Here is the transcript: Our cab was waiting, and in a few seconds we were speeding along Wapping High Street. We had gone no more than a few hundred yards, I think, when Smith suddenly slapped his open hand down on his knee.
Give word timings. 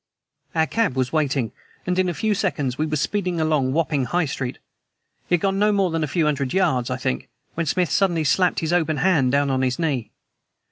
Our 0.55 0.65
cab 0.65 0.95
was 0.95 1.13
waiting, 1.13 1.51
and 1.85 1.99
in 1.99 2.09
a 2.09 2.15
few 2.15 2.33
seconds 2.33 2.75
we 2.75 2.87
were 2.87 2.95
speeding 2.95 3.39
along 3.39 3.71
Wapping 3.71 4.05
High 4.05 4.25
Street. 4.25 4.57
We 5.29 5.35
had 5.35 5.41
gone 5.41 5.59
no 5.59 5.71
more 5.71 5.91
than 5.91 6.03
a 6.03 6.07
few 6.07 6.25
hundred 6.25 6.53
yards, 6.55 6.89
I 6.89 6.97
think, 6.97 7.29
when 7.53 7.67
Smith 7.67 7.91
suddenly 7.91 8.23
slapped 8.23 8.61
his 8.61 8.73
open 8.73 8.97
hand 8.97 9.31
down 9.31 9.51
on 9.51 9.61
his 9.61 9.77
knee. 9.77 10.09